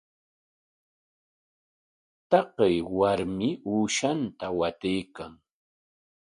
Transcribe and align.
Taqay 2.29 2.75
warmi 2.97 3.49
uushan 3.71 4.19
watraykan. 4.57 5.33